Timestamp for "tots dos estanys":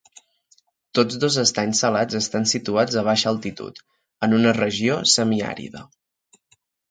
0.99-1.81